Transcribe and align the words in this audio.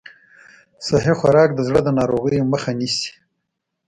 صحي 0.87 1.13
خوراک 1.19 1.49
د 1.55 1.59
زړه 1.67 1.79
د 1.83 1.89
ناروغیو 1.99 2.49
مخه 2.53 2.71
نیسي. 2.79 3.11